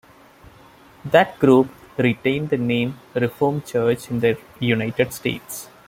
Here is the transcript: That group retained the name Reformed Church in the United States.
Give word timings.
That 1.05 1.37
group 1.37 1.69
retained 1.95 2.49
the 2.49 2.57
name 2.57 2.97
Reformed 3.13 3.67
Church 3.67 4.09
in 4.09 4.19
the 4.19 4.35
United 4.59 5.13
States. 5.13 5.67